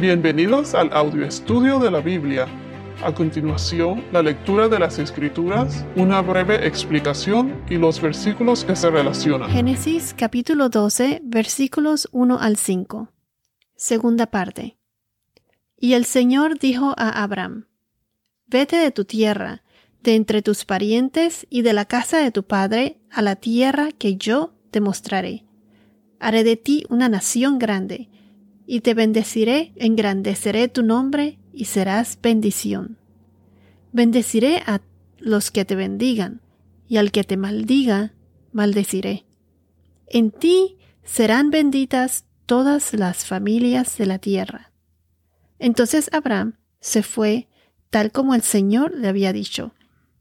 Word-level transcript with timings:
Bienvenidos 0.00 0.74
al 0.74 0.90
audio 0.94 1.26
estudio 1.26 1.78
de 1.78 1.90
la 1.90 2.00
Biblia. 2.00 2.46
A 3.04 3.12
continuación, 3.12 4.02
la 4.12 4.22
lectura 4.22 4.66
de 4.66 4.78
las 4.78 4.98
Escrituras, 4.98 5.84
una 5.94 6.22
breve 6.22 6.66
explicación 6.66 7.62
y 7.68 7.76
los 7.76 8.00
versículos 8.00 8.64
que 8.64 8.74
se 8.76 8.88
relacionan. 8.88 9.50
Génesis 9.50 10.14
capítulo 10.16 10.70
12, 10.70 11.20
versículos 11.22 12.08
1 12.12 12.38
al 12.40 12.56
5. 12.56 13.10
Segunda 13.76 14.28
parte. 14.28 14.78
Y 15.76 15.92
el 15.92 16.06
Señor 16.06 16.58
dijo 16.58 16.94
a 16.96 17.22
Abraham, 17.22 17.66
Vete 18.46 18.76
de 18.76 18.92
tu 18.92 19.04
tierra, 19.04 19.62
de 20.02 20.14
entre 20.14 20.40
tus 20.40 20.64
parientes 20.64 21.46
y 21.50 21.60
de 21.60 21.74
la 21.74 21.84
casa 21.84 22.16
de 22.16 22.30
tu 22.30 22.44
padre, 22.44 23.02
a 23.10 23.20
la 23.20 23.36
tierra 23.36 23.90
que 23.92 24.16
yo 24.16 24.54
te 24.70 24.80
mostraré. 24.80 25.44
Haré 26.20 26.42
de 26.42 26.56
ti 26.56 26.86
una 26.88 27.10
nación 27.10 27.58
grande 27.58 28.08
y 28.72 28.82
te 28.82 28.94
bendeciré, 28.94 29.72
engrandeceré 29.74 30.68
tu 30.68 30.84
nombre 30.84 31.40
y 31.52 31.64
serás 31.64 32.16
bendición. 32.22 32.98
Bendeciré 33.90 34.58
a 34.64 34.80
los 35.18 35.50
que 35.50 35.64
te 35.64 35.74
bendigan, 35.74 36.40
y 36.86 36.98
al 36.98 37.10
que 37.10 37.24
te 37.24 37.36
maldiga, 37.36 38.14
maldeciré. 38.52 39.26
En 40.06 40.30
ti 40.30 40.78
serán 41.02 41.50
benditas 41.50 42.26
todas 42.46 42.94
las 42.94 43.26
familias 43.26 43.98
de 43.98 44.06
la 44.06 44.20
tierra. 44.20 44.70
Entonces 45.58 46.08
Abraham 46.12 46.54
se 46.78 47.02
fue 47.02 47.48
tal 47.90 48.12
como 48.12 48.36
el 48.36 48.42
Señor 48.42 48.96
le 48.96 49.08
había 49.08 49.32
dicho, 49.32 49.74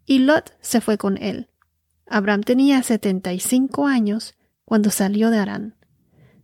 y 0.07 0.17
Lot 0.17 0.57
se 0.59 0.81
fue 0.81 0.97
con 0.97 1.17
él. 1.17 1.49
Abraham 2.07 2.41
tenía 2.41 2.81
setenta 2.81 3.31
y 3.31 3.39
cinco 3.41 3.85
años 3.85 4.33
cuando 4.65 4.89
salió 4.89 5.29
de 5.29 5.37
Arán. 5.37 5.75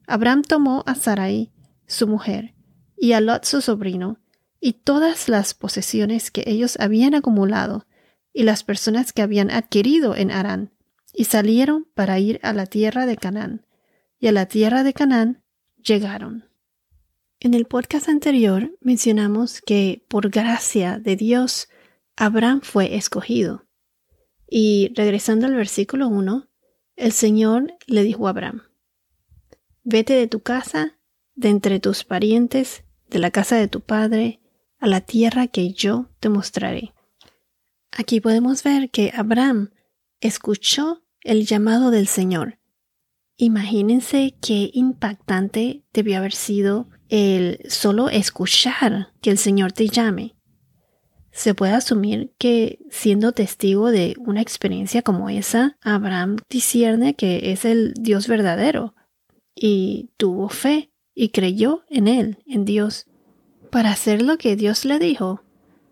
Abraham 0.05 0.43
tomó 0.43 0.84
a 0.85 0.93
Sarai, 0.93 1.51
su 1.88 2.07
mujer, 2.07 2.53
y 2.98 3.13
a 3.13 3.21
Lot 3.21 3.45
su 3.45 3.62
sobrino, 3.62 4.20
y 4.59 4.73
todas 4.73 5.30
las 5.30 5.53
posesiones 5.53 6.31
que 6.31 6.43
ellos 6.48 6.77
habían 6.79 7.15
acumulado, 7.15 7.85
y 8.34 8.43
las 8.43 8.63
personas 8.63 9.13
que 9.13 9.21
habían 9.21 9.51
adquirido 9.51 10.15
en 10.15 10.32
Arán, 10.32 10.71
y 11.13 11.26
salieron 11.26 11.87
para 11.93 12.20
ir 12.20 12.40
a 12.43 12.54
la 12.54 12.65
tierra 12.65 13.05
de 13.05 13.18
Canaán, 13.18 13.65
y 14.20 14.27
a 14.27 14.32
la 14.32 14.48
tierra 14.48 14.84
de 14.84 14.93
Canaán 14.93 15.43
llegaron. 15.84 16.46
En 17.40 17.54
el 17.54 17.65
podcast 17.65 18.09
anterior 18.09 18.76
mencionamos 18.81 19.62
que 19.62 20.04
por 20.07 20.29
gracia 20.29 20.99
de 20.99 21.15
Dios, 21.15 21.70
Abraham 22.15 22.62
fue 22.62 22.96
escogido. 22.96 23.65
Y 24.49 24.91
regresando 24.96 25.46
al 25.46 25.54
versículo 25.54 26.07
1, 26.07 26.49
el 26.96 27.12
Señor 27.12 27.74
le 27.87 28.04
dijo 28.04 28.27
a 28.27 28.31
Abraham, 28.31 28.63
Vete 29.84 30.13
de 30.13 30.27
tu 30.27 30.40
casa 30.41 30.98
de 31.35 31.49
entre 31.49 31.79
tus 31.79 32.03
parientes, 32.03 32.83
de 33.09 33.19
la 33.19 33.31
casa 33.31 33.55
de 33.57 33.67
tu 33.67 33.81
padre, 33.81 34.39
a 34.79 34.87
la 34.87 35.01
tierra 35.01 35.47
que 35.47 35.71
yo 35.71 36.09
te 36.19 36.29
mostraré. 36.29 36.93
Aquí 37.91 38.19
podemos 38.19 38.63
ver 38.63 38.89
que 38.89 39.11
Abraham 39.15 39.71
escuchó 40.19 41.03
el 41.21 41.45
llamado 41.45 41.91
del 41.91 42.07
Señor. 42.07 42.59
Imagínense 43.37 44.35
qué 44.41 44.69
impactante 44.73 45.83
debió 45.93 46.17
haber 46.17 46.33
sido 46.33 46.89
el 47.09 47.59
solo 47.67 48.09
escuchar 48.09 49.13
que 49.21 49.29
el 49.29 49.37
Señor 49.37 49.71
te 49.71 49.87
llame. 49.87 50.35
Se 51.31 51.53
puede 51.53 51.73
asumir 51.73 52.33
que 52.37 52.79
siendo 52.89 53.33
testigo 53.33 53.91
de 53.91 54.15
una 54.19 54.41
experiencia 54.41 55.01
como 55.01 55.29
esa, 55.29 55.77
Abraham 55.81 56.37
discierne 56.49 57.15
que 57.15 57.51
es 57.51 57.65
el 57.65 57.93
Dios 57.99 58.27
verdadero 58.27 58.95
y 59.53 60.11
tuvo 60.15 60.47
fe 60.47 60.91
y 61.16 61.30
creyó 61.30 61.84
en 61.90 62.08
él, 62.08 62.38
en 62.46 62.66
Dios, 62.66 63.08
para 63.71 63.91
hacer 63.91 64.22
lo 64.22 64.38
que 64.38 64.56
Dios 64.56 64.85
le 64.85 65.00
dijo. 65.00 65.41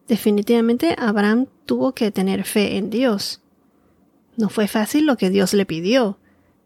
Definitivamente 0.08 0.96
Abraham 1.00 1.48
tuvo 1.66 1.94
que 1.94 2.12
tener 2.12 2.44
fe 2.44 2.78
en 2.78 2.90
Dios. 2.90 3.42
No 4.36 4.50
fue 4.50 4.68
fácil 4.68 5.06
lo 5.06 5.18
que 5.18 5.30
Dios 5.30 5.54
le 5.54 5.66
pidió, 5.66 6.20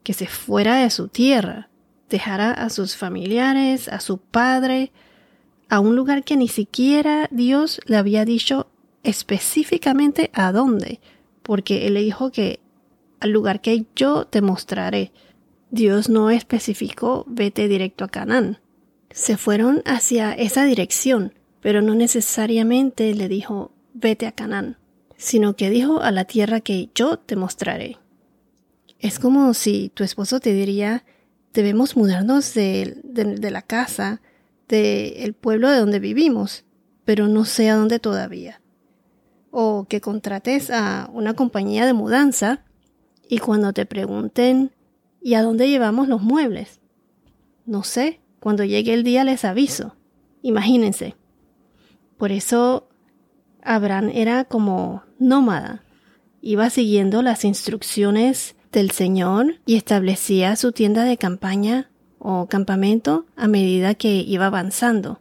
que 0.03 0.13
se 0.13 0.27
fuera 0.27 0.77
de 0.77 0.89
su 0.89 1.07
tierra, 1.07 1.69
dejara 2.09 2.51
a 2.51 2.69
sus 2.69 2.95
familiares, 2.95 3.87
a 3.89 3.99
su 3.99 4.17
padre, 4.17 4.91
a 5.69 5.79
un 5.79 5.95
lugar 5.95 6.23
que 6.23 6.37
ni 6.37 6.47
siquiera 6.47 7.27
Dios 7.31 7.79
le 7.85 7.97
había 7.97 8.25
dicho 8.25 8.67
específicamente 9.03 10.31
a 10.33 10.51
dónde, 10.51 10.99
porque 11.43 11.87
él 11.87 11.93
le 11.93 12.01
dijo 12.01 12.31
que 12.31 12.59
al 13.19 13.31
lugar 13.31 13.61
que 13.61 13.85
yo 13.95 14.25
te 14.25 14.41
mostraré. 14.41 15.11
Dios 15.69 16.09
no 16.09 16.29
especificó 16.29 17.25
vete 17.27 17.67
directo 17.67 18.05
a 18.05 18.09
Canaán. 18.09 18.59
Se 19.09 19.37
fueron 19.37 19.81
hacia 19.85 20.33
esa 20.33 20.63
dirección, 20.63 21.33
pero 21.61 21.81
no 21.81 21.95
necesariamente 21.95 23.13
le 23.13 23.27
dijo 23.27 23.71
vete 23.93 24.27
a 24.27 24.31
Canaán, 24.31 24.77
sino 25.17 25.55
que 25.55 25.69
dijo 25.69 26.01
a 26.01 26.11
la 26.11 26.25
tierra 26.25 26.61
que 26.61 26.89
yo 26.95 27.17
te 27.17 27.35
mostraré. 27.35 27.97
Es 28.99 29.19
como 29.19 29.53
si 29.53 29.89
tu 29.93 30.03
esposo 30.03 30.39
te 30.39 30.53
diría 30.53 31.03
debemos 31.53 31.97
mudarnos 31.97 32.53
de, 32.53 33.01
la 33.51 33.61
casa, 33.61 34.21
del 34.67 35.33
pueblo 35.33 35.69
de 35.69 35.79
donde 35.79 35.99
vivimos, 35.99 36.65
pero 37.03 37.27
no 37.27 37.45
sé 37.45 37.69
a 37.69 37.75
dónde 37.75 37.99
todavía. 37.99 38.61
O 39.49 39.85
que 39.89 39.99
contrates 39.99 40.69
a 40.69 41.09
una 41.11 41.33
compañía 41.33 41.85
de 41.85 41.93
mudanza 41.93 42.63
y 43.27 43.39
cuando 43.39 43.73
te 43.73 43.85
pregunten 43.85 44.71
¿Y 45.21 45.33
a 45.33 45.41
dónde 45.41 45.69
llevamos 45.69 46.07
los 46.07 46.21
muebles? 46.21 46.79
No 47.65 47.83
sé, 47.83 48.21
cuando 48.39 48.63
llegue 48.63 48.93
el 48.93 49.03
día 49.03 49.23
les 49.23 49.45
aviso. 49.45 49.95
Imagínense. 50.41 51.15
Por 52.17 52.31
eso 52.31 52.87
Abraham 53.61 54.11
era 54.13 54.45
como 54.45 55.03
nómada. 55.19 55.83
Iba 56.41 56.69
siguiendo 56.69 57.21
las 57.21 57.43
instrucciones 57.43 58.55
del 58.71 58.91
Señor 58.91 59.59
y 59.65 59.75
establecía 59.75 60.55
su 60.55 60.71
tienda 60.71 61.03
de 61.03 61.17
campaña 61.17 61.89
o 62.19 62.47
campamento 62.47 63.25
a 63.35 63.47
medida 63.47 63.95
que 63.95 64.17
iba 64.17 64.47
avanzando. 64.47 65.19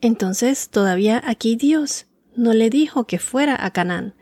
Entonces 0.00 0.68
todavía 0.68 1.22
aquí 1.24 1.56
Dios 1.56 2.06
no 2.36 2.52
le 2.52 2.70
dijo 2.70 3.04
que 3.04 3.18
fuera 3.18 3.64
a 3.64 3.70
Canaán. 3.70 4.14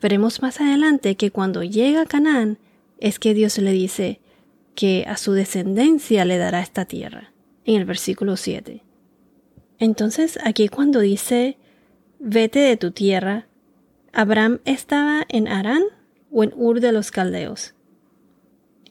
Veremos 0.00 0.42
más 0.42 0.60
adelante 0.60 1.16
que 1.16 1.30
cuando 1.30 1.62
llega 1.62 2.02
a 2.02 2.06
Canaán 2.06 2.58
es 2.98 3.18
que 3.18 3.34
Dios 3.34 3.58
le 3.58 3.72
dice, 3.72 4.20
que 4.74 5.04
a 5.06 5.16
su 5.16 5.32
descendencia 5.32 6.24
le 6.24 6.38
dará 6.38 6.60
esta 6.60 6.84
tierra, 6.84 7.32
en 7.64 7.76
el 7.76 7.84
versículo 7.84 8.36
7. 8.36 8.82
Entonces 9.78 10.38
aquí 10.44 10.68
cuando 10.68 11.00
dice, 11.00 11.58
vete 12.18 12.60
de 12.60 12.76
tu 12.76 12.92
tierra, 12.92 13.46
Abraham 14.12 14.60
estaba 14.64 15.24
en 15.28 15.48
Arán 15.48 15.82
o 16.30 16.44
en 16.44 16.52
Ur 16.54 16.80
de 16.80 16.92
los 16.92 17.10
Caldeos. 17.10 17.74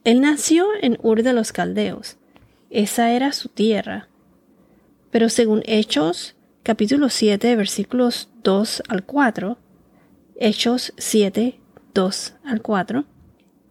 Él 0.04 0.22
nació 0.22 0.68
en 0.82 0.98
Ur 1.02 1.24
de 1.24 1.34
los 1.34 1.52
Caldeos, 1.52 2.18
esa 2.70 3.12
era 3.12 3.34
su 3.34 3.50
tierra. 3.50 4.08
Pero 5.12 5.30
según 5.30 5.62
Hechos, 5.66 6.36
capítulo 6.64 7.10
7, 7.10 7.56
versículos 7.56 8.30
2 8.44 8.84
al 8.88 9.04
4, 9.06 9.58
Hechos 10.36 10.94
7, 10.98 11.60
2 11.94 12.34
al 12.44 12.62
4, 12.62 13.06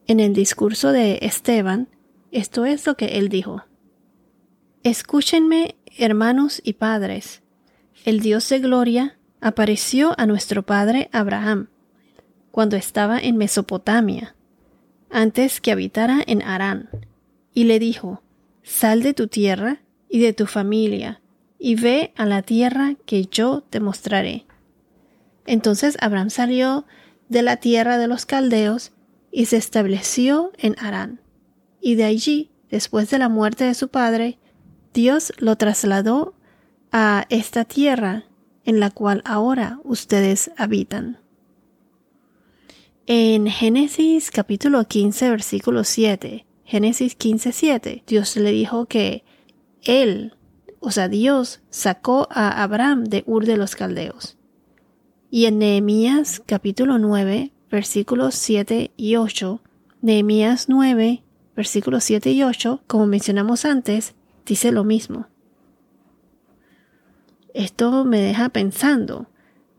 en 0.06 0.20
el 0.20 0.34
discurso 0.34 0.92
de 0.92 1.18
Esteban, 1.22 1.88
esto 2.32 2.64
es 2.64 2.86
lo 2.86 2.96
que 2.96 3.18
él 3.18 3.28
dijo. 3.28 3.64
Escúchenme, 4.82 5.76
hermanos 5.98 6.60
y 6.64 6.74
padres. 6.74 7.42
El 8.04 8.20
Dios 8.20 8.48
de 8.48 8.60
gloria 8.60 9.18
apareció 9.40 10.14
a 10.18 10.26
nuestro 10.26 10.62
padre 10.64 11.10
Abraham 11.12 11.68
cuando 12.50 12.76
estaba 12.76 13.18
en 13.18 13.36
Mesopotamia, 13.36 14.34
antes 15.10 15.60
que 15.60 15.72
habitara 15.72 16.22
en 16.26 16.42
Harán, 16.42 16.88
y 17.52 17.64
le 17.64 17.78
dijo, 17.78 18.22
Sal 18.62 19.02
de 19.02 19.14
tu 19.14 19.28
tierra 19.28 19.82
y 20.08 20.20
de 20.20 20.32
tu 20.32 20.46
familia, 20.46 21.20
y 21.58 21.74
ve 21.74 22.12
a 22.16 22.26
la 22.26 22.42
tierra 22.42 22.94
que 23.06 23.26
yo 23.26 23.62
te 23.68 23.80
mostraré. 23.80 24.46
Entonces 25.46 25.96
Abraham 26.00 26.30
salió 26.30 26.86
de 27.28 27.42
la 27.42 27.58
tierra 27.58 27.98
de 27.98 28.08
los 28.08 28.26
caldeos 28.26 28.92
y 29.30 29.46
se 29.46 29.56
estableció 29.56 30.52
en 30.58 30.76
Harán 30.78 31.19
y 31.80 31.94
de 31.94 32.04
allí, 32.04 32.50
después 32.70 33.10
de 33.10 33.18
la 33.18 33.28
muerte 33.28 33.64
de 33.64 33.74
su 33.74 33.88
padre, 33.88 34.38
Dios 34.92 35.32
lo 35.38 35.56
trasladó 35.56 36.34
a 36.92 37.26
esta 37.28 37.64
tierra 37.64 38.24
en 38.64 38.80
la 38.80 38.90
cual 38.90 39.22
ahora 39.24 39.80
ustedes 39.84 40.50
habitan. 40.56 41.18
En 43.06 43.46
Génesis 43.48 44.30
capítulo 44.30 44.84
15 44.84 45.30
versículo 45.30 45.84
7, 45.84 46.46
Génesis 46.64 47.16
15 47.16 47.52
7, 47.52 48.04
Dios 48.06 48.36
le 48.36 48.52
dijo 48.52 48.86
que 48.86 49.24
él, 49.82 50.34
o 50.78 50.90
sea, 50.90 51.08
Dios 51.08 51.60
sacó 51.70 52.28
a 52.30 52.62
Abraham 52.62 53.04
de 53.04 53.24
Ur 53.26 53.46
de 53.46 53.56
los 53.56 53.74
Caldeos. 53.74 54.36
Y 55.30 55.46
en 55.46 55.58
Nehemías 55.58 56.42
capítulo 56.46 56.98
9 56.98 57.52
versículos 57.70 58.34
7 58.34 58.92
y 58.96 59.16
8, 59.16 59.60
Nehemías 60.02 60.68
9 60.68 61.22
versículos 61.60 62.04
7 62.04 62.30
y 62.30 62.42
8, 62.42 62.80
como 62.86 63.06
mencionamos 63.06 63.66
antes, 63.66 64.14
dice 64.46 64.72
lo 64.72 64.82
mismo. 64.82 65.26
Esto 67.52 68.06
me 68.06 68.18
deja 68.18 68.48
pensando, 68.48 69.26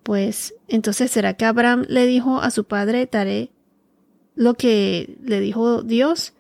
pues 0.04 0.54
entonces 0.68 1.10
¿será 1.10 1.34
que 1.34 1.46
Abraham 1.46 1.86
le 1.90 2.06
dijo 2.06 2.40
a 2.40 2.52
su 2.52 2.66
padre 2.66 3.08
Taré 3.08 3.50
lo 4.36 4.54
que 4.54 5.18
le 5.24 5.40
dijo 5.40 5.82
Dios? 5.82 6.34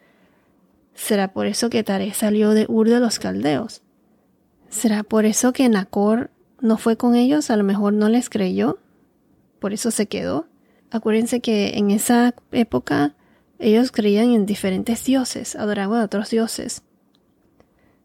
¿Será 0.93 1.33
por 1.33 1.47
eso 1.47 1.71
que 1.71 1.83
Taré 1.83 2.13
salió 2.13 2.51
de 2.51 2.67
Ur 2.69 2.87
de 2.87 2.99
los 2.99 3.17
Caldeos? 3.17 3.81
¿Será 4.69 5.01
por 5.01 5.25
eso 5.25 5.53
que 5.53 5.67
Nacor 5.69 6.29
no 6.59 6.77
fue 6.77 6.97
con 6.97 7.15
ellos? 7.15 7.49
A 7.49 7.57
lo 7.57 7.63
mejor 7.63 7.93
no 7.93 8.09
les 8.09 8.29
creyó. 8.29 8.77
Por 9.59 9.73
eso 9.73 9.89
se 9.89 10.05
quedó. 10.05 10.45
Acuérdense 10.91 11.39
que 11.39 11.79
en 11.79 11.89
esa 11.89 12.35
época 12.51 13.15
ellos 13.61 13.91
creían 13.91 14.31
en 14.31 14.45
diferentes 14.45 15.05
dioses, 15.05 15.55
adoraban 15.55 16.01
a 16.01 16.05
otros 16.05 16.29
dioses. 16.29 16.81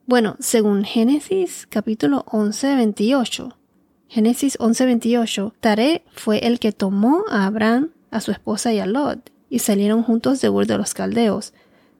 Bueno, 0.06 0.37
según 0.38 0.85
Génesis 0.85 1.67
capítulo 1.69 2.25
11, 2.31 2.76
28, 2.76 3.56
Génesis 4.08 4.56
11, 4.61 4.85
28, 4.87 5.55
Taré 5.58 6.05
fue 6.14 6.47
el 6.47 6.61
que 6.61 6.73
tomó 6.73 7.25
a 7.29 7.47
Abraham, 7.47 7.91
a 8.11 8.20
su 8.20 8.31
esposa 8.31 8.73
y 8.73 8.79
a 8.79 8.87
Lot, 8.87 9.32
y 9.50 9.58
salieron 9.58 10.03
juntos 10.03 10.41
de 10.41 10.49
Ur 10.49 10.67
de 10.67 10.79
los 10.79 10.94
Caldeos. 10.94 11.55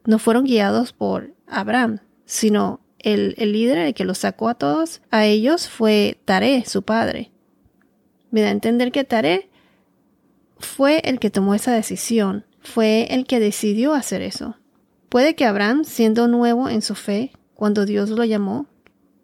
No 0.05 0.19
fueron 0.19 0.45
guiados 0.45 0.93
por 0.93 1.33
Abraham, 1.49 1.99
sino 2.27 2.81
el, 3.01 3.35
el 3.39 3.53
líder, 3.53 3.79
el 3.79 3.95
que 3.95 4.05
los 4.05 4.19
sacó 4.19 4.49
a 4.49 4.55
todos, 4.55 5.01
a 5.11 5.27
ellos 5.27 5.69
fue 5.69 6.21
Taré, 6.25 6.65
su 6.65 6.83
padre. 6.83 7.33
Me 8.31 8.43
da 8.43 8.49
a 8.49 8.53
entender 8.53 8.93
que 8.93 9.05
Taré 9.05 9.49
fue 10.59 11.01
el 11.05 11.19
que 11.19 11.31
tomó 11.31 11.55
esa 11.55 11.73
decisión, 11.73 12.45
fue 12.67 13.07
el 13.11 13.27
que 13.27 13.41
decidió 13.41 13.95
hacer 13.95 14.23
eso. 14.23 14.57
Puede 15.09 15.35
que 15.35 15.47
Abraham, 15.47 15.85
siendo 15.85 16.29
nuevo 16.29 16.69
en 16.69 16.83
su 16.83 16.95
fe, 16.95 17.33
cuando 17.55 17.87
Dios 17.87 18.11
lo 18.11 18.25
llamó, 18.25 18.67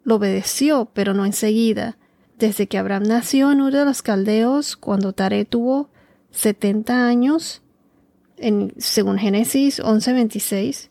lo 0.03 0.15
obedeció, 0.15 0.89
pero 0.93 1.13
no 1.13 1.25
enseguida. 1.25 1.97
Desde 2.39 2.67
que 2.67 2.77
Abraham 2.77 3.03
nació 3.03 3.51
en 3.51 3.61
Ur 3.61 3.73
de 3.73 3.85
los 3.85 4.01
Caldeos, 4.01 4.75
cuando 4.75 5.13
Tare 5.13 5.45
tuvo 5.45 5.89
70 6.31 7.07
años, 7.07 7.61
en, 8.37 8.73
según 8.77 9.17
Génesis 9.17 9.79
11:26, 9.79 10.89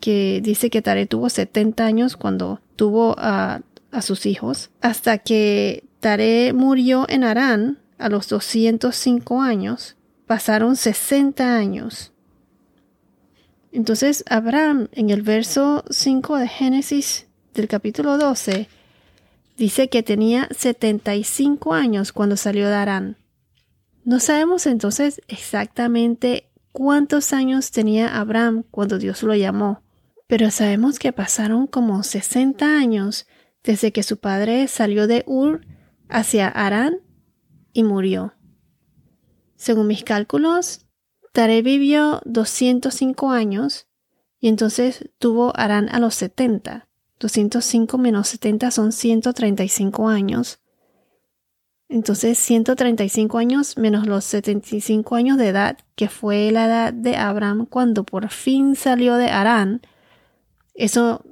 que 0.00 0.40
dice 0.42 0.70
que 0.70 0.82
Tare 0.82 1.06
tuvo 1.06 1.30
70 1.30 1.84
años 1.84 2.16
cuando 2.16 2.60
tuvo 2.76 3.14
a, 3.18 3.62
a 3.90 4.02
sus 4.02 4.26
hijos, 4.26 4.70
hasta 4.80 5.18
que 5.18 5.84
Tare 6.00 6.52
murió 6.52 7.06
en 7.08 7.24
Arán, 7.24 7.78
a 7.98 8.08
los 8.08 8.28
205 8.28 9.42
años, 9.42 9.96
pasaron 10.28 10.76
60 10.76 11.56
años. 11.56 12.12
Entonces 13.72 14.22
Abraham 14.28 14.88
en 14.92 15.10
el 15.10 15.22
verso 15.22 15.84
5 15.90 16.36
de 16.36 16.48
Génesis 16.48 17.26
del 17.54 17.66
capítulo 17.66 18.16
12 18.18 18.68
dice 19.56 19.88
que 19.88 20.04
tenía 20.04 20.46
75 20.56 21.74
años 21.74 22.12
cuando 22.12 22.36
salió 22.36 22.68
de 22.68 22.74
Arán. 22.74 23.16
No 24.04 24.20
sabemos 24.20 24.66
entonces 24.66 25.20
exactamente 25.28 26.50
cuántos 26.72 27.32
años 27.32 27.72
tenía 27.72 28.20
Abraham 28.20 28.64
cuando 28.70 28.98
Dios 28.98 29.22
lo 29.22 29.34
llamó, 29.34 29.82
pero 30.26 30.50
sabemos 30.50 30.98
que 30.98 31.12
pasaron 31.12 31.66
como 31.66 32.02
60 32.02 32.64
años 32.78 33.26
desde 33.64 33.92
que 33.92 34.02
su 34.02 34.18
padre 34.18 34.68
salió 34.68 35.06
de 35.06 35.24
Ur 35.26 35.66
hacia 36.08 36.48
Arán 36.48 37.00
y 37.72 37.82
murió. 37.82 38.37
Según 39.58 39.88
mis 39.88 40.04
cálculos, 40.04 40.86
Tare 41.32 41.60
vivió 41.60 42.22
205 42.24 43.30
años 43.30 43.86
y 44.40 44.48
entonces 44.48 45.10
tuvo 45.18 45.52
Arán 45.54 45.90
a 45.90 45.98
los 45.98 46.14
70. 46.14 46.88
205 47.20 47.98
menos 47.98 48.28
70 48.28 48.70
son 48.70 48.92
135 48.92 50.08
años. 50.08 50.60
Entonces 51.90 52.38
135 52.38 53.36
años 53.36 53.76
menos 53.76 54.06
los 54.06 54.24
75 54.24 55.16
años 55.16 55.36
de 55.36 55.48
edad, 55.48 55.78
que 55.96 56.08
fue 56.08 56.50
la 56.50 56.66
edad 56.66 56.92
de 56.94 57.16
Abraham 57.16 57.66
cuando 57.66 58.04
por 58.04 58.30
fin 58.30 58.76
salió 58.76 59.16
de 59.16 59.28
Arán. 59.28 59.82
Eso, 60.72 61.24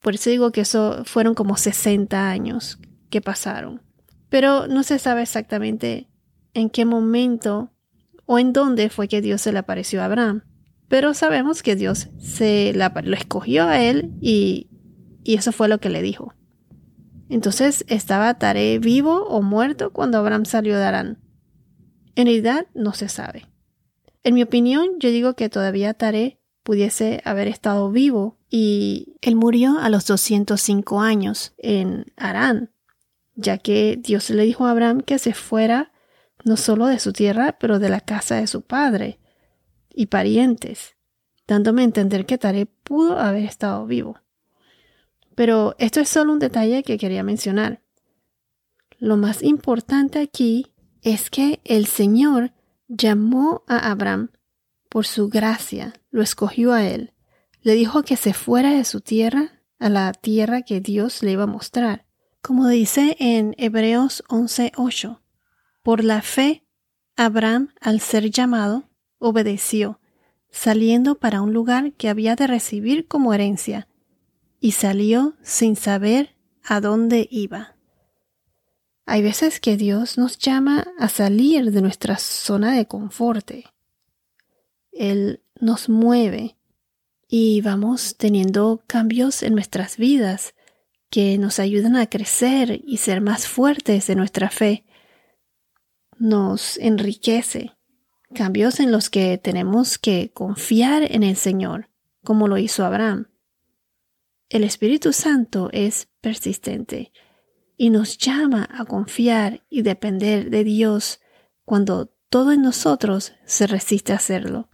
por 0.00 0.14
eso 0.14 0.30
digo 0.30 0.52
que 0.52 0.60
eso 0.60 1.02
fueron 1.04 1.34
como 1.34 1.56
60 1.56 2.30
años 2.30 2.78
que 3.10 3.20
pasaron 3.20 3.84
pero 4.34 4.66
no 4.66 4.82
se 4.82 4.98
sabe 4.98 5.22
exactamente 5.22 6.08
en 6.54 6.70
qué 6.70 6.84
momento 6.84 7.70
o 8.26 8.38
en 8.38 8.52
dónde 8.52 8.88
fue 8.88 9.08
que 9.08 9.20
Dios 9.20 9.42
se 9.42 9.52
le 9.52 9.58
apareció 9.58 10.00
a 10.00 10.06
Abraham. 10.06 10.42
Pero 10.88 11.14
sabemos 11.14 11.62
que 11.62 11.76
Dios 11.76 12.08
se 12.18 12.72
lo 12.74 13.16
escogió 13.16 13.66
a 13.66 13.80
él 13.80 14.12
y, 14.20 14.68
eso 15.24 15.52
fue 15.52 15.68
lo 15.68 15.78
que 15.78 15.88
le 15.88 16.02
dijo. 16.02 16.34
Entonces, 17.28 17.84
¿estaba 17.88 18.34
Tare 18.38 18.78
vivo 18.78 19.24
o 19.26 19.40
muerto 19.42 19.92
cuando 19.92 20.18
Abraham 20.18 20.44
salió 20.44 20.76
de 20.76 20.84
Arán? 20.84 21.18
En 22.14 22.26
realidad 22.26 22.66
no 22.74 22.92
se 22.92 23.08
sabe. 23.08 23.46
En 24.22 24.34
mi 24.34 24.42
opinión, 24.42 24.86
yo 25.00 25.10
digo 25.10 25.34
que 25.34 25.48
todavía 25.48 25.94
Tare 25.94 26.38
pudiese 26.62 27.22
haber 27.24 27.48
estado 27.48 27.90
vivo 27.90 28.38
y 28.50 29.16
él 29.22 29.36
murió 29.36 29.78
a 29.78 29.88
los 29.88 30.06
205 30.06 31.00
años 31.00 31.54
en 31.58 32.06
Arán 32.16 32.74
ya 33.36 33.58
que 33.58 33.98
Dios 34.00 34.30
le 34.30 34.44
dijo 34.44 34.66
a 34.66 34.70
Abraham 34.70 35.00
que 35.00 35.18
se 35.18 35.34
fuera 35.34 35.92
no 36.44 36.56
solo 36.56 36.86
de 36.86 36.98
su 36.98 37.12
tierra, 37.12 37.56
pero 37.58 37.78
de 37.78 37.88
la 37.88 38.00
casa 38.00 38.36
de 38.36 38.46
su 38.46 38.62
padre 38.62 39.18
y 39.92 40.06
parientes, 40.06 40.96
dándome 41.46 41.82
a 41.82 41.86
entender 41.86 42.26
que 42.26 42.38
Tare 42.38 42.66
pudo 42.66 43.18
haber 43.18 43.44
estado 43.44 43.86
vivo. 43.86 44.20
Pero 45.34 45.74
esto 45.78 46.00
es 46.00 46.08
solo 46.08 46.32
un 46.32 46.38
detalle 46.38 46.82
que 46.82 46.98
quería 46.98 47.22
mencionar. 47.22 47.82
Lo 48.98 49.16
más 49.16 49.42
importante 49.42 50.20
aquí 50.20 50.72
es 51.02 51.30
que 51.30 51.60
el 51.64 51.86
Señor 51.86 52.52
llamó 52.88 53.64
a 53.66 53.90
Abraham 53.90 54.30
por 54.88 55.06
su 55.06 55.28
gracia, 55.28 55.94
lo 56.10 56.22
escogió 56.22 56.72
a 56.72 56.86
él, 56.86 57.12
le 57.62 57.74
dijo 57.74 58.04
que 58.04 58.16
se 58.16 58.32
fuera 58.32 58.70
de 58.70 58.84
su 58.84 59.00
tierra 59.00 59.62
a 59.78 59.88
la 59.88 60.12
tierra 60.12 60.62
que 60.62 60.80
Dios 60.80 61.22
le 61.22 61.32
iba 61.32 61.42
a 61.42 61.48
mostrar 61.48 62.04
como 62.44 62.68
dice 62.68 63.16
en 63.20 63.54
Hebreos 63.56 64.22
11:8. 64.28 65.23
Por 65.84 66.02
la 66.02 66.22
fe, 66.22 66.64
Abraham, 67.14 67.68
al 67.78 68.00
ser 68.00 68.30
llamado, 68.30 68.84
obedeció, 69.18 70.00
saliendo 70.50 71.16
para 71.16 71.42
un 71.42 71.52
lugar 71.52 71.92
que 71.92 72.08
había 72.08 72.36
de 72.36 72.46
recibir 72.46 73.06
como 73.06 73.34
herencia, 73.34 73.86
y 74.60 74.72
salió 74.72 75.36
sin 75.42 75.76
saber 75.76 76.36
a 76.62 76.80
dónde 76.80 77.28
iba. 77.30 77.76
Hay 79.04 79.20
veces 79.22 79.60
que 79.60 79.76
Dios 79.76 80.16
nos 80.16 80.38
llama 80.38 80.86
a 80.98 81.10
salir 81.10 81.70
de 81.70 81.82
nuestra 81.82 82.16
zona 82.16 82.74
de 82.74 82.86
confort. 82.86 83.50
Él 84.90 85.42
nos 85.60 85.90
mueve 85.90 86.56
y 87.28 87.60
vamos 87.60 88.16
teniendo 88.16 88.82
cambios 88.86 89.42
en 89.42 89.52
nuestras 89.52 89.98
vidas 89.98 90.54
que 91.10 91.36
nos 91.36 91.58
ayudan 91.58 91.96
a 91.96 92.06
crecer 92.06 92.80
y 92.86 92.96
ser 92.96 93.20
más 93.20 93.46
fuertes 93.46 94.06
de 94.06 94.16
nuestra 94.16 94.48
fe. 94.48 94.86
Nos 96.24 96.78
enriquece. 96.78 97.72
Cambios 98.34 98.80
en 98.80 98.90
los 98.90 99.10
que 99.10 99.36
tenemos 99.36 99.98
que 99.98 100.32
confiar 100.32 101.02
en 101.02 101.22
el 101.22 101.36
Señor, 101.36 101.90
como 102.22 102.48
lo 102.48 102.56
hizo 102.56 102.86
Abraham. 102.86 103.28
El 104.48 104.64
Espíritu 104.64 105.12
Santo 105.12 105.68
es 105.72 106.08
persistente 106.22 107.12
y 107.76 107.90
nos 107.90 108.16
llama 108.16 108.66
a 108.72 108.86
confiar 108.86 109.66
y 109.68 109.82
depender 109.82 110.48
de 110.48 110.64
Dios 110.64 111.20
cuando 111.66 112.14
todo 112.30 112.52
en 112.52 112.62
nosotros 112.62 113.34
se 113.44 113.66
resiste 113.66 114.14
a 114.14 114.16
hacerlo. 114.16 114.70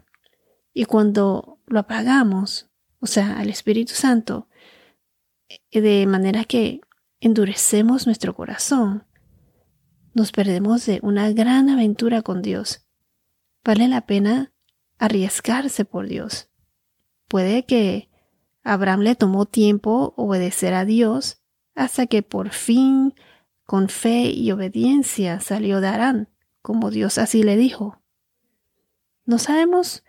Y 0.72 0.84
cuando 0.84 1.58
lo 1.66 1.80
apagamos, 1.80 2.70
o 3.00 3.08
sea, 3.08 3.40
al 3.40 3.50
Espíritu 3.50 3.94
Santo, 3.94 4.46
de 5.72 6.06
manera 6.06 6.44
que 6.44 6.80
endurecemos 7.18 8.06
nuestro 8.06 8.36
corazón. 8.36 9.09
Nos 10.12 10.32
perdemos 10.32 10.86
de 10.86 10.98
una 11.02 11.30
gran 11.32 11.68
aventura 11.68 12.22
con 12.22 12.42
Dios. 12.42 12.84
Vale 13.64 13.86
la 13.88 14.06
pena 14.06 14.52
arriesgarse 14.98 15.84
por 15.84 16.08
Dios. 16.08 16.48
Puede 17.28 17.64
que 17.64 18.10
Abraham 18.64 19.00
le 19.00 19.14
tomó 19.14 19.46
tiempo 19.46 20.14
obedecer 20.16 20.74
a 20.74 20.84
Dios 20.84 21.40
hasta 21.74 22.06
que 22.06 22.22
por 22.22 22.50
fin, 22.50 23.14
con 23.64 23.88
fe 23.88 24.30
y 24.30 24.50
obediencia, 24.50 25.40
salió 25.40 25.80
de 25.80 25.88
Arán, 25.88 26.28
como 26.60 26.90
Dios 26.90 27.16
así 27.16 27.42
le 27.42 27.56
dijo. 27.56 28.02
No 29.24 29.38
sabemos 29.38 30.02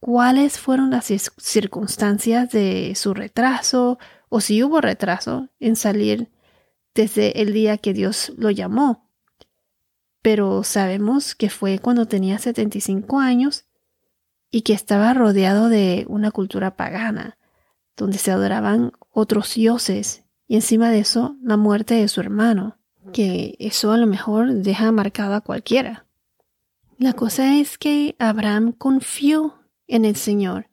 cuáles 0.00 0.58
fueron 0.58 0.90
las 0.90 1.06
circunstancias 1.36 2.50
de 2.50 2.94
su 2.96 3.12
retraso 3.12 3.98
o 4.30 4.40
si 4.40 4.62
hubo 4.62 4.80
retraso 4.80 5.50
en 5.60 5.76
salir 5.76 6.32
desde 6.94 7.42
el 7.42 7.52
día 7.52 7.76
que 7.76 7.92
Dios 7.92 8.32
lo 8.36 8.50
llamó. 8.50 9.11
Pero 10.22 10.62
sabemos 10.62 11.34
que 11.34 11.50
fue 11.50 11.78
cuando 11.78 12.06
tenía 12.06 12.38
75 12.38 13.18
años 13.18 13.66
y 14.50 14.62
que 14.62 14.72
estaba 14.72 15.12
rodeado 15.14 15.68
de 15.68 16.04
una 16.08 16.30
cultura 16.30 16.76
pagana, 16.76 17.38
donde 17.96 18.18
se 18.18 18.30
adoraban 18.30 18.92
otros 19.10 19.54
dioses 19.54 20.24
y 20.46 20.56
encima 20.56 20.90
de 20.90 21.00
eso 21.00 21.36
la 21.42 21.56
muerte 21.56 21.94
de 21.94 22.08
su 22.08 22.20
hermano, 22.20 22.76
que 23.12 23.56
eso 23.58 23.90
a 23.90 23.96
lo 23.96 24.06
mejor 24.06 24.52
deja 24.52 24.92
marcado 24.92 25.34
a 25.34 25.40
cualquiera. 25.40 26.06
La 26.98 27.14
cosa 27.14 27.58
es 27.58 27.78
que 27.78 28.14
Abraham 28.18 28.72
confió 28.72 29.58
en 29.86 30.04
el 30.04 30.14
Señor 30.14 30.68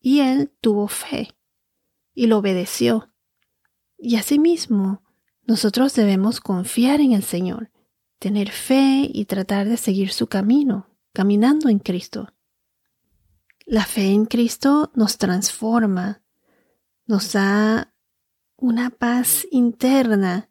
y 0.00 0.20
él 0.20 0.52
tuvo 0.60 0.86
fe 0.86 1.34
y 2.14 2.26
lo 2.26 2.38
obedeció. 2.38 3.10
Y 3.96 4.16
asimismo, 4.16 5.02
nosotros 5.44 5.94
debemos 5.94 6.40
confiar 6.40 7.00
en 7.00 7.12
el 7.12 7.22
Señor, 7.22 7.70
tener 8.20 8.50
fe 8.50 9.10
y 9.12 9.24
tratar 9.24 9.66
de 9.66 9.78
seguir 9.78 10.12
su 10.12 10.28
camino, 10.28 10.86
caminando 11.12 11.68
en 11.68 11.80
Cristo. 11.80 12.32
La 13.64 13.84
fe 13.84 14.12
en 14.12 14.26
Cristo 14.26 14.92
nos 14.94 15.16
transforma, 15.16 16.22
nos 17.06 17.32
da 17.32 17.94
una 18.56 18.90
paz 18.90 19.46
interna 19.50 20.50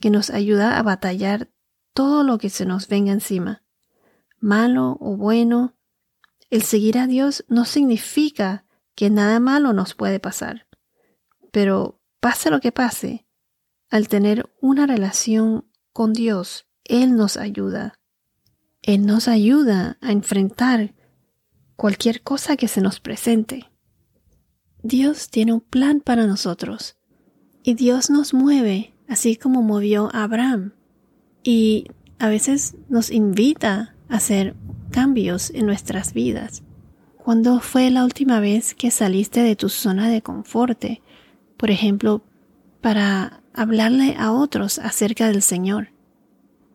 que 0.00 0.10
nos 0.10 0.28
ayuda 0.30 0.76
a 0.76 0.82
batallar 0.82 1.50
todo 1.94 2.24
lo 2.24 2.36
que 2.38 2.50
se 2.50 2.66
nos 2.66 2.88
venga 2.88 3.12
encima, 3.12 3.62
malo 4.40 4.98
o 5.00 5.16
bueno. 5.16 5.76
El 6.50 6.62
seguir 6.62 6.98
a 6.98 7.06
Dios 7.06 7.44
no 7.48 7.64
significa 7.64 8.66
que 8.96 9.08
nada 9.08 9.38
malo 9.38 9.72
nos 9.72 9.94
puede 9.94 10.18
pasar, 10.18 10.66
pero 11.52 12.02
pase 12.18 12.50
lo 12.50 12.60
que 12.60 12.72
pase, 12.72 13.28
al 13.88 14.08
tener 14.08 14.52
una 14.60 14.86
relación 14.86 15.70
con 15.92 16.12
Dios, 16.12 16.66
Él 16.84 17.16
nos 17.16 17.36
ayuda. 17.36 17.98
Él 18.82 19.06
nos 19.06 19.28
ayuda 19.28 19.96
a 20.00 20.12
enfrentar 20.12 20.94
cualquier 21.76 22.22
cosa 22.22 22.56
que 22.56 22.68
se 22.68 22.80
nos 22.80 23.00
presente. 23.00 23.70
Dios 24.82 25.30
tiene 25.30 25.54
un 25.54 25.60
plan 25.60 26.00
para 26.00 26.26
nosotros 26.26 26.96
y 27.62 27.74
Dios 27.74 28.10
nos 28.10 28.34
mueve 28.34 28.94
así 29.08 29.36
como 29.36 29.62
movió 29.62 30.10
a 30.14 30.24
Abraham 30.24 30.72
y 31.42 31.86
a 32.18 32.28
veces 32.28 32.76
nos 32.88 33.10
invita 33.10 33.94
a 34.08 34.16
hacer 34.16 34.54
cambios 34.90 35.50
en 35.50 35.66
nuestras 35.66 36.12
vidas. 36.12 36.62
¿Cuándo 37.16 37.60
fue 37.60 37.90
la 37.90 38.04
última 38.04 38.40
vez 38.40 38.74
que 38.74 38.90
saliste 38.90 39.40
de 39.40 39.56
tu 39.56 39.70
zona 39.70 40.10
de 40.10 40.20
confort? 40.20 40.84
Por 41.56 41.70
ejemplo, 41.70 42.22
para 42.82 43.42
hablarle 43.54 44.14
a 44.18 44.32
otros 44.32 44.78
acerca 44.78 45.28
del 45.28 45.40
Señor. 45.40 45.93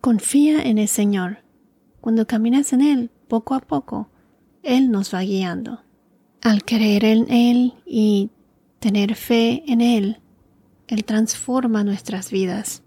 Confía 0.01 0.61
en 0.61 0.77
el 0.77 0.87
Señor. 0.87 1.39
Cuando 1.99 2.25
caminas 2.25 2.71
en 2.71 2.81
Él, 2.81 3.11
poco 3.27 3.53
a 3.53 3.59
poco, 3.59 4.09
Él 4.63 4.91
nos 4.91 5.13
va 5.13 5.21
guiando. 5.21 5.83
Al 6.41 6.63
creer 6.63 7.03
en 7.03 7.29
Él 7.29 7.73
y 7.85 8.31
tener 8.79 9.15
fe 9.15 9.63
en 9.67 9.81
Él, 9.81 10.21
Él 10.87 11.03
transforma 11.03 11.83
nuestras 11.83 12.31
vidas. 12.31 12.81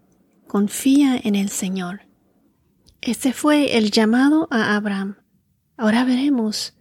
Confía 0.47 1.21
en 1.23 1.35
el 1.35 1.51
Señor. 1.51 2.03
Este 3.03 3.35
fue 3.35 3.77
el 3.77 3.91
llamado 3.91 4.49
a 4.51 4.75
Abraham. 4.75 5.17
Ahora 5.77 6.05
veremos 6.05 6.75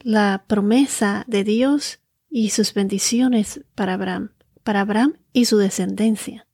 la 0.00 0.46
promesa 0.48 1.24
de 1.28 1.44
Dios 1.44 2.00
y 2.28 2.50
sus 2.50 2.74
bendiciones 2.74 3.64
para 3.76 3.94
Abraham, 3.94 4.32
para 4.64 4.80
Abraham 4.80 5.14
y 5.32 5.44
su 5.44 5.58
descendencia. 5.58 6.48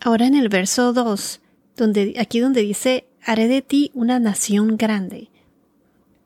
Ahora 0.00 0.26
en 0.26 0.34
el 0.34 0.48
verso 0.48 0.92
2, 0.92 1.40
donde, 1.76 2.14
aquí 2.18 2.40
donde 2.40 2.62
dice, 2.62 3.06
haré 3.24 3.48
de 3.48 3.62
ti 3.62 3.90
una 3.94 4.18
nación 4.18 4.76
grande. 4.76 5.30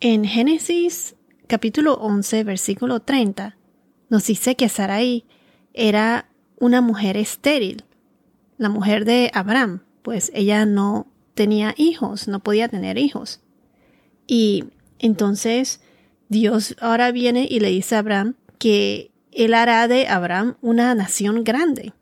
En 0.01 0.25
Génesis 0.25 1.17
capítulo 1.47 1.95
11, 1.95 2.45
versículo 2.45 3.01
30, 3.01 3.57
nos 4.11 4.27
dice 4.27 4.55
que 4.55 4.69
Sarai 4.69 5.25
era 5.75 6.29
una 6.59 6.81
mujer 6.81 7.17
estéril, 7.17 7.85
la 8.59 8.69
mujer 8.69 9.05
de 9.05 9.31
Abraham, 9.35 9.83
pues 10.03 10.31
ella 10.35 10.67
no 10.67 11.07
tenía 11.35 11.75
hijos, 11.77 12.29
no 12.29 12.41
podía 12.41 12.69
tener 12.69 12.99
hijos. 12.99 13.41
Y 14.27 14.65
entonces 14.99 15.81
Dios 16.29 16.77
ahora 16.81 17.13
viene 17.13 17.47
y 17.49 17.61
le 17.61 17.69
dice 17.69 17.95
a 17.97 18.01
Abraham 18.01 18.35
que 18.59 19.11
él 19.33 19.55
hará 19.55 19.87
de 19.89 20.09
Abraham 20.09 20.57
una 20.61 20.95
nación 20.95 21.45
grande. 21.45 21.93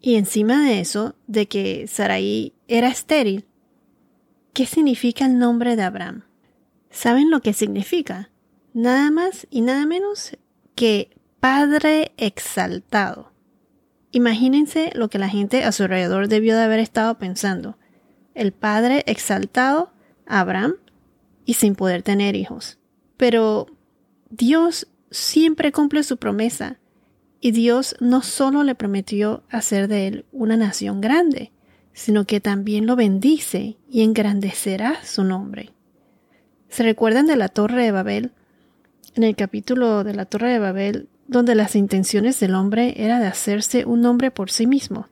Y 0.00 0.16
encima 0.16 0.64
de 0.64 0.80
eso, 0.80 1.16
de 1.26 1.46
que 1.48 1.86
Sarai 1.88 2.52
era 2.68 2.88
estéril, 2.88 3.46
¿qué 4.52 4.66
significa 4.66 5.26
el 5.26 5.38
nombre 5.38 5.76
de 5.76 5.82
Abraham? 5.82 6.24
¿Saben 6.90 7.30
lo 7.30 7.40
que 7.40 7.52
significa? 7.52 8.30
Nada 8.72 9.10
más 9.10 9.46
y 9.50 9.62
nada 9.62 9.86
menos 9.86 10.36
que 10.74 11.10
Padre 11.40 12.12
exaltado. 12.16 13.32
Imagínense 14.12 14.92
lo 14.94 15.08
que 15.08 15.18
la 15.18 15.28
gente 15.28 15.64
a 15.64 15.72
su 15.72 15.82
alrededor 15.82 16.28
debió 16.28 16.56
de 16.56 16.62
haber 16.62 16.80
estado 16.80 17.18
pensando. 17.18 17.76
El 18.34 18.52
Padre 18.52 19.02
exaltado, 19.06 19.92
Abraham, 20.26 20.76
y 21.44 21.54
sin 21.54 21.74
poder 21.74 22.02
tener 22.02 22.36
hijos. 22.36 22.78
Pero 23.16 23.66
Dios 24.30 24.88
siempre 25.10 25.72
cumple 25.72 26.02
su 26.02 26.16
promesa 26.16 26.78
y 27.40 27.50
Dios 27.50 27.96
no 28.00 28.22
solo 28.22 28.62
le 28.64 28.74
prometió 28.74 29.42
hacer 29.50 29.88
de 29.88 30.06
él 30.06 30.24
una 30.32 30.56
nación 30.56 31.00
grande, 31.00 31.52
sino 31.92 32.24
que 32.24 32.40
también 32.40 32.86
lo 32.86 32.96
bendice 32.96 33.76
y 33.88 34.02
engrandecerá 34.02 35.04
su 35.04 35.24
nombre. 35.24 35.72
¿Se 36.68 36.82
recuerdan 36.82 37.26
de 37.26 37.36
la 37.36 37.48
Torre 37.48 37.84
de 37.84 37.92
Babel? 37.92 38.32
En 39.14 39.22
el 39.22 39.34
capítulo 39.36 40.04
de 40.04 40.14
la 40.14 40.26
Torre 40.26 40.52
de 40.52 40.58
Babel, 40.58 41.08
donde 41.26 41.54
las 41.54 41.74
intenciones 41.74 42.38
del 42.40 42.54
hombre 42.54 42.94
era 42.96 43.18
de 43.18 43.26
hacerse 43.26 43.84
un 43.84 44.00
nombre 44.00 44.30
por 44.30 44.50
sí 44.50 44.66
mismo, 44.66 45.08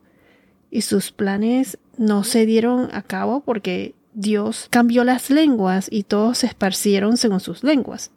y 0.71 0.83
sus 0.83 1.13
planes 1.13 1.79
no 1.97 2.25
se 2.25 2.47
dieron 2.47 2.89
a 2.93 3.03
cabo 3.03 3.41
porque 3.41 3.95
Dios 4.13 4.67
cambió 4.71 5.05
las 5.05 5.31
lenguas 5.31 5.89
y 5.91 6.03
todos 6.03 6.39
se 6.39 6.47
esparcieron 6.47 7.17
según 7.17 7.41
sus 7.41 7.65
lenguas. 7.65 8.11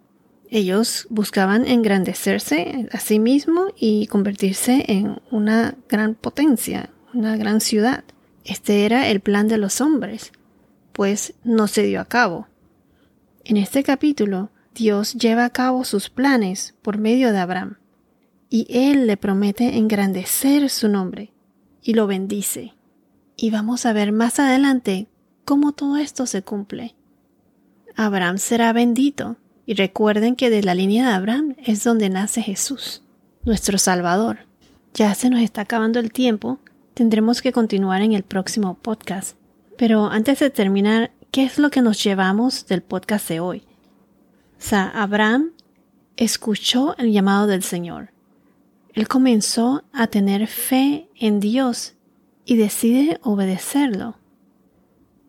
Ellos 0.50 1.08
buscaban 1.10 1.68
engrandecerse 1.68 2.88
a 2.92 3.00
sí 3.00 3.20
mismo 3.20 3.68
y 3.75 4.08
convertirse 4.08 4.86
en 4.88 5.20
una 5.30 5.75
gran 5.89 6.16
potencia, 6.16 6.89
una 7.13 7.36
gran 7.36 7.60
ciudad. 7.60 8.06
Este 8.46 8.86
era 8.86 9.10
el 9.10 9.20
plan 9.20 9.50
de 9.50 9.58
los 9.58 9.82
hombres, 9.82 10.32
pues 10.94 11.34
no 11.44 11.68
se 11.68 11.84
dio 11.84 12.00
a 12.00 12.06
cabo. 12.06 12.48
En 13.44 13.58
este 13.58 13.84
capítulo, 13.84 14.50
Dios 14.74 15.16
lleva 15.16 15.44
a 15.44 15.50
cabo 15.50 15.84
sus 15.84 16.10
planes 16.10 16.75
por 16.82 16.98
medio 16.98 17.34
de 17.34 17.39
Abraham, 17.39 17.77
y 18.50 18.68
él 18.70 19.06
le 19.06 19.18
promete 19.18 19.77
engrandecer 19.77 20.70
su 20.70 20.88
nombre, 20.88 21.34
y 21.82 21.94
lo 21.94 22.08
bendice. 22.08 22.74
Y 23.36 23.50
vamos 23.50 23.86
a 23.86 23.92
ver 23.92 24.13
más 24.13 24.39
adelante 24.39 25.08
cómo 25.44 25.74
todo 25.74 25.98
esto 25.98 26.25
se 26.25 26.42
cumple. 26.42 26.96
Abraham 27.96 28.38
será 28.38 28.72
bendito, 28.72 29.38
y 29.67 29.74
recuerden 29.74 30.38
que 30.38 30.50
de 30.50 30.63
la 30.63 30.74
línea 30.74 31.05
de 31.05 31.13
Abraham 31.13 31.55
es 31.63 31.83
donde 31.83 32.09
nace 32.09 32.41
Jesús, 32.41 33.03
nuestro 33.43 33.77
Salvador. 33.77 34.39
Ya 34.93 35.13
se 35.13 35.29
nos 35.29 35.41
está 35.41 35.62
acabando 35.62 36.00
el 36.00 36.13
tiempo, 36.13 36.59
tendremos 36.93 37.41
que 37.41 37.51
continuar 37.51 38.01
en 38.01 38.13
el 38.13 38.24
próximo 38.24 38.75
podcast. 38.75 39.36
Pero 39.77 40.07
antes 40.07 40.39
de 40.39 40.50
terminar, 40.50 41.12
¿qué 41.31 41.43
es 41.43 41.59
lo 41.59 41.69
que 41.69 41.81
nos 41.81 42.01
llevamos 42.01 42.65
del 42.65 42.81
podcast 42.81 43.27
de 43.27 43.41
hoy? 43.41 43.63
Abraham 44.71 45.51
escuchó 46.15 46.95
el 46.97 47.12
llamado 47.12 47.45
del 47.45 47.62
Señor. 47.62 48.12
Él 48.93 49.09
comenzó 49.09 49.83
a 49.91 50.07
tener 50.07 50.47
fe 50.47 51.09
en 51.19 51.41
Dios 51.41 51.93
y 52.45 52.55
decide 52.55 53.19
obedecerlo. 53.21 54.15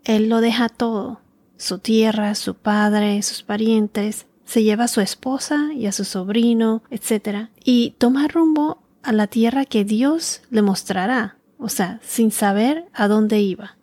Él 0.05 0.29
lo 0.29 0.41
deja 0.41 0.69
todo, 0.69 1.21
su 1.57 1.79
tierra, 1.79 2.37
su 2.37 2.55
padre, 2.55 3.21
sus 3.23 3.43
parientes, 3.43 4.28
se 4.49 4.63
lleva 4.63 4.85
a 4.85 4.89
su 4.89 5.03
esposa 5.03 5.75
y 5.75 5.85
a 5.85 5.93
su 5.93 6.07
sobrino, 6.07 6.83
etc. 6.89 7.51
Y 7.65 7.95
toma 7.99 8.29
rumbo 8.29 8.83
a 9.03 9.13
la 9.13 9.27
tierra 9.27 9.67
que 9.67 9.85
Dios 9.85 10.41
le 10.49 10.63
mostrará, 10.63 11.37
o 11.59 11.69
sea, 11.69 12.01
sin 12.03 12.31
saber 12.31 12.87
a 12.95 13.09
dónde 13.09 13.41
iba. 13.41 13.77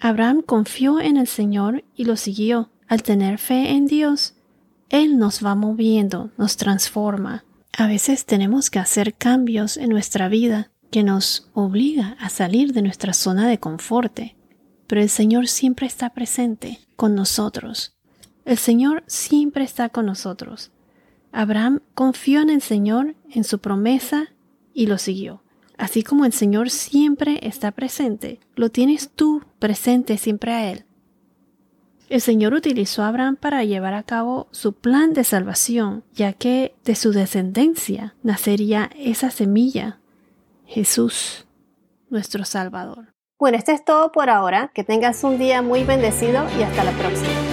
Abraham 0.00 0.42
confió 0.42 1.00
en 1.00 1.16
el 1.16 1.26
Señor 1.26 1.82
y 1.96 2.04
lo 2.04 2.16
siguió. 2.16 2.68
Al 2.88 3.02
tener 3.02 3.38
fe 3.38 3.70
en 3.70 3.86
Dios, 3.86 4.34
Él 4.90 5.16
nos 5.18 5.42
va 5.42 5.54
moviendo, 5.54 6.30
nos 6.36 6.58
transforma. 6.58 7.46
A 7.72 7.86
veces 7.86 8.26
tenemos 8.26 8.68
que 8.68 8.80
hacer 8.80 9.14
cambios 9.14 9.78
en 9.78 9.88
nuestra 9.88 10.28
vida 10.28 10.70
que 10.90 11.04
nos 11.04 11.48
obliga 11.54 12.18
a 12.20 12.28
salir 12.28 12.74
de 12.74 12.82
nuestra 12.82 13.14
zona 13.14 13.48
de 13.48 13.56
confort, 13.56 14.20
pero 14.86 15.00
el 15.00 15.08
Señor 15.08 15.48
siempre 15.48 15.86
está 15.86 16.10
presente 16.10 16.80
con 16.96 17.14
nosotros. 17.14 17.96
El 18.44 18.58
Señor 18.58 19.04
siempre 19.06 19.64
está 19.64 19.88
con 19.88 20.06
nosotros. 20.06 20.70
Abraham 21.30 21.80
confió 21.94 22.42
en 22.42 22.50
el 22.50 22.60
Señor, 22.60 23.14
en 23.30 23.44
su 23.44 23.58
promesa, 23.58 24.32
y 24.74 24.86
lo 24.86 24.98
siguió. 24.98 25.42
Así 25.78 26.02
como 26.02 26.24
el 26.24 26.32
Señor 26.32 26.70
siempre 26.70 27.40
está 27.42 27.72
presente, 27.72 28.40
lo 28.54 28.70
tienes 28.70 29.10
tú 29.10 29.42
presente 29.58 30.18
siempre 30.18 30.52
a 30.52 30.70
Él. 30.70 30.84
El 32.08 32.20
Señor 32.20 32.52
utilizó 32.52 33.02
a 33.02 33.08
Abraham 33.08 33.36
para 33.36 33.64
llevar 33.64 33.94
a 33.94 34.02
cabo 34.02 34.48
su 34.50 34.74
plan 34.74 35.14
de 35.14 35.24
salvación, 35.24 36.04
ya 36.14 36.34
que 36.34 36.74
de 36.84 36.94
su 36.94 37.12
descendencia 37.12 38.14
nacería 38.22 38.90
esa 38.96 39.30
semilla, 39.30 39.98
Jesús, 40.66 41.46
nuestro 42.10 42.44
Salvador. 42.44 43.14
Bueno, 43.38 43.56
esto 43.56 43.72
es 43.72 43.84
todo 43.84 44.12
por 44.12 44.30
ahora. 44.30 44.70
Que 44.74 44.84
tengas 44.84 45.24
un 45.24 45.38
día 45.38 45.62
muy 45.62 45.84
bendecido 45.84 46.46
y 46.58 46.62
hasta 46.62 46.84
la 46.84 46.92
próxima. 46.92 47.51